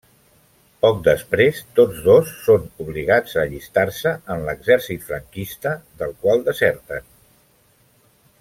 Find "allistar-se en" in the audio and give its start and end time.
3.43-4.43